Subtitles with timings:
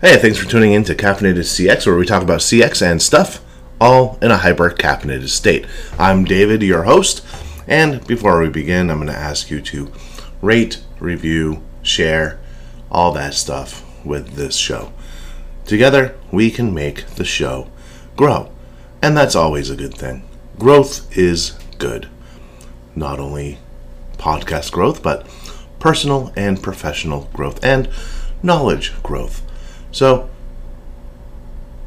[0.00, 3.44] Hey, thanks for tuning in to Caffeinated CX, where we talk about CX and stuff,
[3.80, 5.66] all in a hyper caffeinated state.
[5.98, 7.26] I'm David, your host,
[7.66, 9.90] and before we begin, I'm going to ask you to
[10.40, 12.38] rate, review, share,
[12.92, 14.92] all that stuff with this show.
[15.66, 17.68] Together, we can make the show
[18.14, 18.52] grow,
[19.02, 20.22] and that's always a good thing.
[20.60, 22.08] Growth is good.
[22.94, 23.58] Not only
[24.16, 25.26] podcast growth, but
[25.80, 27.88] personal and professional growth and
[28.44, 29.42] knowledge growth.
[29.90, 30.28] So,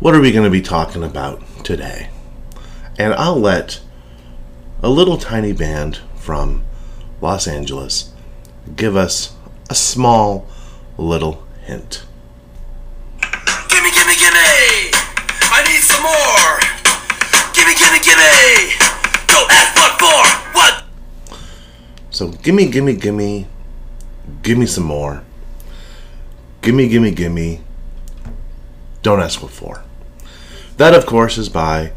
[0.00, 2.10] what are we going to be talking about today?
[2.98, 3.80] And I'll let
[4.82, 6.62] a little tiny band from
[7.22, 8.12] Los Angeles
[8.74, 9.34] give us
[9.70, 10.46] a small
[10.98, 12.04] little hint.
[13.68, 14.92] Gimme, gimme, gimme!
[15.48, 16.60] I need some more!
[17.54, 18.76] Gimme, gimme, gimme!
[19.26, 20.52] Don't ask what for!
[20.52, 20.84] What?
[22.10, 23.46] So, gimme, gimme, gimme,
[24.42, 25.24] gimme some more.
[26.60, 27.60] Gimme, gimme, gimme.
[29.06, 29.84] Don't ask what for.
[30.78, 31.92] That, of course, is by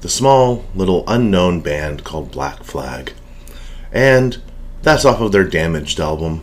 [0.00, 3.12] the small little unknown band called Black Flag.
[3.92, 4.42] And
[4.82, 6.42] that's off of their Damaged album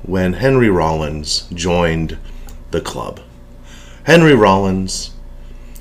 [0.00, 2.16] when Henry Rollins joined
[2.70, 3.20] the club.
[4.04, 5.10] Henry Rollins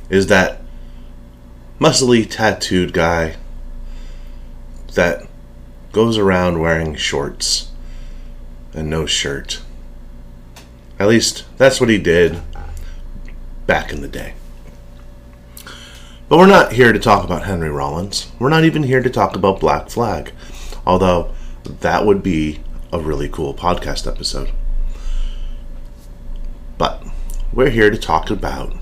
[0.09, 0.59] is that
[1.79, 3.37] muscly tattooed guy
[4.95, 5.25] that
[5.93, 7.71] goes around wearing shorts
[8.73, 9.61] and no shirt.
[10.99, 12.41] At least that's what he did
[13.69, 14.33] back in the day.
[16.27, 18.31] But we're not here to talk about Henry Rollins.
[18.39, 20.31] We're not even here to talk about Black Flag,
[20.87, 24.51] although that would be a really cool podcast episode.
[26.79, 27.03] But
[27.53, 28.75] we're here to talk about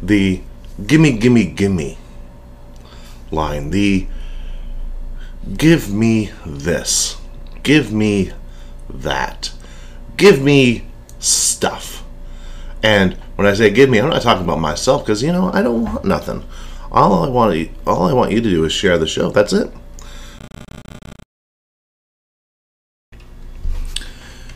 [0.00, 0.40] the
[0.86, 1.98] gimme, gimme, gimme
[3.32, 3.70] line.
[3.70, 4.06] The
[5.56, 7.16] give me this,
[7.64, 8.30] give me
[8.88, 9.50] that,
[10.16, 10.84] give me
[11.18, 11.95] stuff.
[12.86, 15.60] And when I say give me, I'm not talking about myself because you know I
[15.60, 16.44] don't want nothing.
[16.92, 19.28] All I want, all I want you to do is share the show.
[19.28, 19.72] That's it.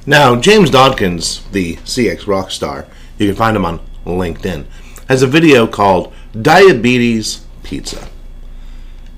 [0.06, 2.86] Now, James Dodkins, the CX rock star,
[3.18, 4.64] you can find him on LinkedIn,
[5.08, 8.08] has a video called Diabetes Pizza.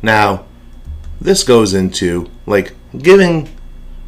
[0.01, 0.47] Now,
[1.21, 3.51] this goes into like giving.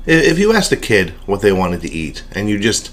[0.07, 2.91] If you asked a kid what they wanted to eat and you just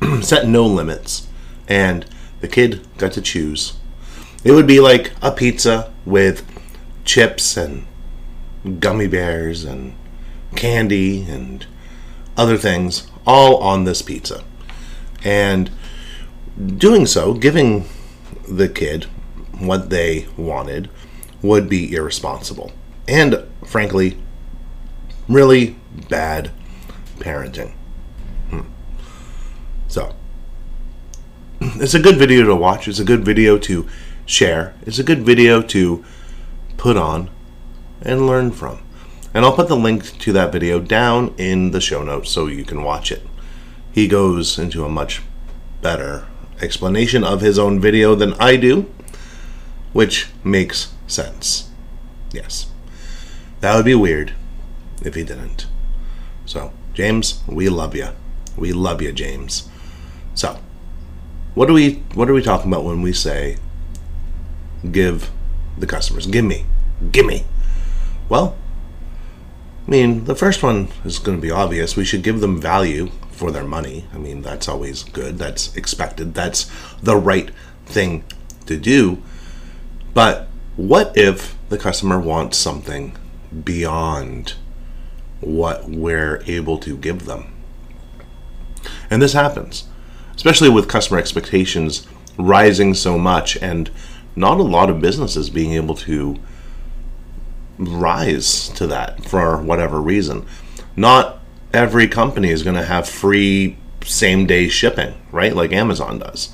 [0.22, 1.25] set no limits
[1.68, 2.06] and
[2.40, 3.74] the kid got to choose,
[4.44, 6.44] it would be like a pizza with
[7.04, 7.86] chips and
[8.80, 9.94] gummy bears and
[10.54, 11.66] candy and
[12.36, 14.44] other things all on this pizza.
[15.24, 15.70] And
[16.76, 17.86] doing so, giving
[18.48, 19.04] the kid
[19.58, 20.90] what they wanted,
[21.42, 22.72] would be irresponsible.
[23.08, 24.18] And frankly,
[25.28, 25.76] really
[26.08, 26.50] bad
[27.18, 27.72] parenting.
[28.50, 28.60] Hmm.
[29.88, 30.14] So,
[31.80, 32.88] it's a good video to watch.
[32.88, 33.86] It's a good video to
[34.24, 34.74] share.
[34.82, 36.04] It's a good video to
[36.76, 37.30] put on
[38.02, 38.82] and learn from.
[39.34, 42.64] And I'll put the link to that video down in the show notes so you
[42.64, 43.22] can watch it.
[43.92, 45.22] He goes into a much
[45.82, 46.26] better
[46.60, 48.90] explanation of his own video than I do,
[49.92, 51.70] which makes sense.
[52.32, 52.70] Yes.
[53.60, 54.32] That would be weird
[55.02, 55.66] if he didn't.
[56.46, 58.08] So, James, we love you.
[58.56, 59.68] We love you, James.
[60.34, 60.58] So,
[61.56, 63.56] what are we what are we talking about when we say
[64.92, 65.30] give
[65.78, 66.26] the customers?
[66.26, 66.66] Give me.
[67.10, 67.44] Give me.
[68.28, 68.56] Well,
[69.86, 71.96] I mean, the first one is going to be obvious.
[71.96, 74.04] We should give them value for their money.
[74.12, 75.38] I mean, that's always good.
[75.38, 76.34] That's expected.
[76.34, 76.70] That's
[77.02, 77.50] the right
[77.86, 78.24] thing
[78.66, 79.22] to do.
[80.12, 83.16] But what if the customer wants something
[83.64, 84.56] beyond
[85.40, 87.54] what we're able to give them?
[89.08, 89.84] And this happens,
[90.36, 92.06] especially with customer expectations
[92.38, 93.90] rising so much and
[94.36, 96.36] not a lot of businesses being able to
[97.78, 100.46] rise to that for whatever reason.
[100.94, 101.40] Not
[101.72, 105.54] every company is going to have free same day shipping, right?
[105.54, 106.50] Like Amazon does.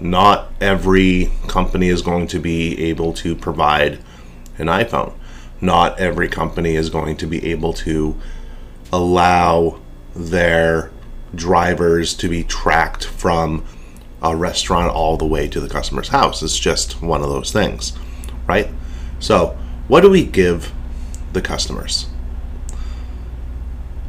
[0.00, 3.98] Not every company is going to be able to provide
[4.58, 5.14] an iPhone.
[5.60, 8.20] Not every company is going to be able to
[8.92, 9.80] allow
[10.14, 10.90] their
[11.36, 13.64] drivers to be tracked from
[14.22, 16.42] a restaurant all the way to the customer's house.
[16.42, 17.92] It's just one of those things,
[18.46, 18.68] right?
[19.18, 20.72] So, what do we give
[21.32, 22.06] the customers?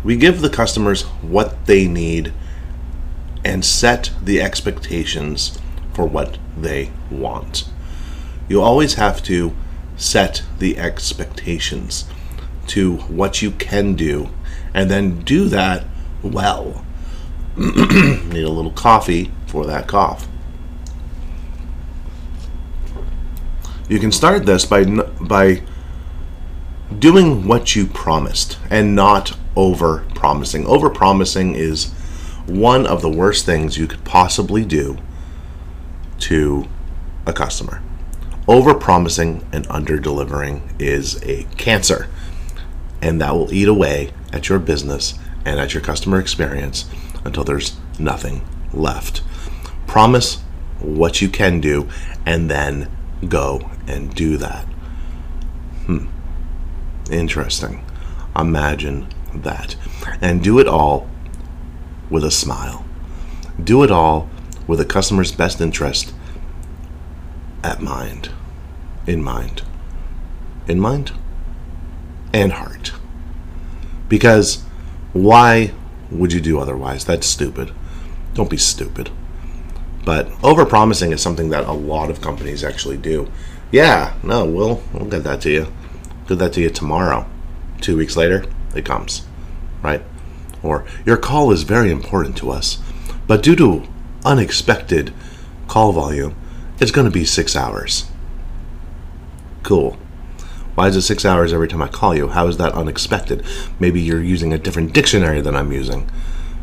[0.04, 2.32] We give the customers what they need
[3.44, 5.60] and set the expectations
[5.94, 7.68] for what they want.
[8.48, 9.56] You always have to
[9.98, 12.06] set the expectations
[12.68, 14.30] to what you can do
[14.74, 15.86] and then do that
[16.22, 16.85] well.
[17.58, 20.28] Need a little coffee for that cough.
[23.88, 25.62] You can start this by by
[27.00, 30.66] doing what you promised and not over promising.
[30.66, 31.94] Over promising is
[32.46, 34.98] one of the worst things you could possibly do
[36.20, 36.68] to
[37.26, 37.82] a customer.
[38.50, 42.10] Over promising and under delivering is a cancer,
[43.02, 46.86] and that will eat away at your business and at your customer experience
[47.26, 49.22] until there's nothing left.
[49.88, 50.38] Promise
[50.80, 51.90] what you can do
[52.26, 52.90] and then
[53.28, 54.66] go and do that.
[55.86, 56.08] Hmm.
[57.12, 57.84] Interesting.
[58.36, 59.76] Imagine that.
[60.22, 61.10] And do it all
[62.10, 62.86] with a smile.
[63.62, 64.30] Do it all
[64.68, 66.14] with the customer's best interest
[67.64, 68.30] at mind.
[69.08, 69.64] In mind.
[70.68, 71.12] In mind?
[72.34, 72.94] And heart.
[74.10, 74.64] Because
[75.14, 75.72] why
[76.18, 77.06] would you do otherwise?
[77.06, 77.72] That's stupid.
[78.34, 79.10] Don't be stupid.
[80.04, 83.32] But overpromising is something that a lot of companies actually do.
[83.72, 85.68] Yeah, no, we'll we'll get that to you.
[86.28, 87.26] Get that to you tomorrow.
[87.82, 88.46] Two weeks later,
[88.76, 89.26] it comes.
[89.82, 90.02] Right?
[90.62, 92.80] Or your call is very important to us,
[93.28, 93.88] but due to
[94.24, 95.14] unexpected
[95.68, 96.36] call volume,
[96.80, 98.06] it's going to be six hours.
[99.64, 99.98] Cool.
[100.76, 102.28] Why is it six hours every time I call you?
[102.28, 103.44] How is that unexpected?
[103.80, 106.10] Maybe you're using a different dictionary than I'm using.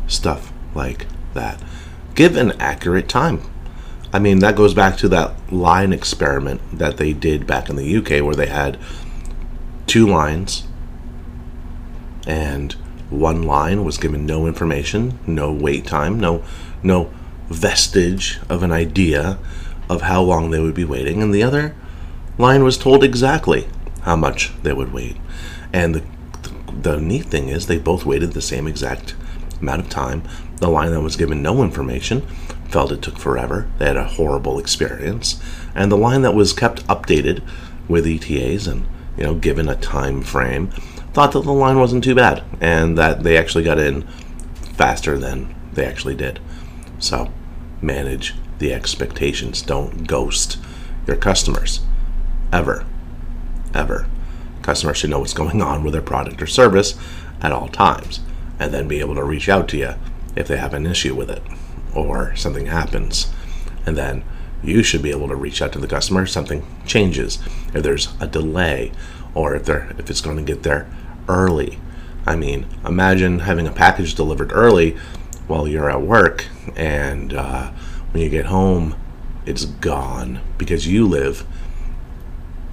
[0.07, 1.61] Stuff like that.
[2.13, 3.41] Give an accurate time.
[4.13, 7.97] I mean, that goes back to that line experiment that they did back in the
[7.97, 8.77] UK where they had
[9.87, 10.67] two lines
[12.27, 12.73] and
[13.09, 16.43] one line was given no information, no wait time, no
[16.81, 17.11] no
[17.49, 19.37] vestige of an idea
[19.89, 21.75] of how long they would be waiting, and the other
[22.37, 23.67] line was told exactly
[24.03, 25.17] how much they would wait.
[25.71, 26.03] And the,
[26.81, 29.15] the, neat thing is, they both waited the same exact
[29.61, 30.23] amount of time.
[30.57, 32.21] The line that was given no information
[32.69, 33.69] felt it took forever.
[33.77, 35.41] They had a horrible experience.
[35.73, 37.43] And the line that was kept updated
[37.87, 38.85] with ETAs and
[39.17, 40.67] you know given a time frame
[41.13, 44.01] thought that the line wasn't too bad and that they actually got in
[44.73, 46.39] faster than they actually did.
[46.99, 47.31] So
[47.81, 49.61] manage the expectations.
[49.61, 50.57] Don't ghost
[51.05, 51.81] your customers
[52.51, 52.85] ever
[53.73, 54.07] ever.
[54.61, 56.97] Customers should know what's going on with their product or service
[57.41, 58.21] at all times
[58.59, 59.93] and then be able to reach out to you
[60.35, 61.43] if they have an issue with it
[61.93, 63.31] or something happens.
[63.85, 64.23] And then
[64.63, 67.39] you should be able to reach out to the customer if something changes,
[67.73, 68.91] if there's a delay
[69.35, 70.89] or if they're if it's going to get there
[71.27, 71.79] early.
[72.25, 74.91] I mean, imagine having a package delivered early
[75.47, 76.45] while you're at work
[76.75, 77.71] and uh,
[78.11, 78.95] when you get home
[79.45, 81.45] it's gone because you live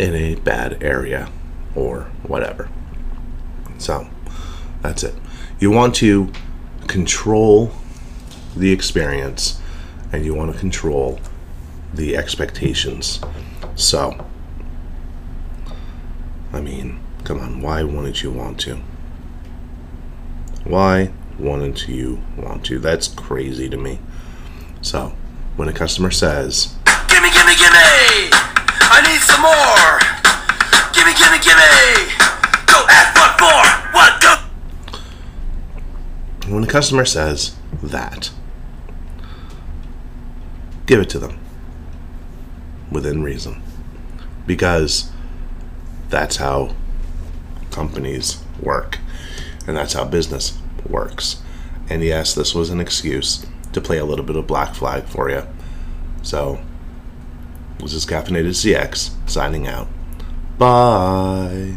[0.00, 1.30] in a bad area
[1.76, 2.70] or whatever.
[3.78, 4.08] So
[4.80, 5.14] that's it.
[5.60, 6.32] You want to
[6.86, 7.70] control
[8.56, 9.60] the experience
[10.10, 11.20] and you want to control
[11.92, 13.20] the expectations.
[13.74, 14.26] So,
[16.52, 18.80] I mean, come on, why wouldn't you want to?
[20.64, 22.78] Why wouldn't you want to?
[22.78, 23.98] That's crazy to me.
[24.80, 25.12] So,
[25.56, 26.74] when a customer says,
[29.40, 30.00] more!
[30.92, 32.12] Gimme, gimme, gimme!
[32.66, 33.68] Go ask what more!
[33.92, 34.36] What go?
[36.54, 38.30] when a customer says that,
[40.86, 41.38] give it to them
[42.90, 43.62] within reason.
[44.46, 45.10] Because
[46.08, 46.74] that's how
[47.70, 48.98] companies work,
[49.66, 51.42] and that's how business works.
[51.88, 55.30] And yes, this was an excuse to play a little bit of black flag for
[55.30, 55.46] you.
[56.22, 56.60] So,
[57.82, 59.88] this is Caffeinated CX signing out.
[60.58, 61.76] Bye.